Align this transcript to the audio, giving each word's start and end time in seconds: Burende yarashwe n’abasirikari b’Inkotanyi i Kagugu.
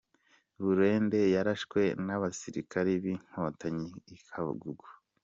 Burende 0.63 1.19
yarashwe 1.35 1.81
n’abasirikari 2.05 2.93
b’Inkotanyi 3.03 3.89
i 4.15 4.17
Kagugu. 4.27 4.87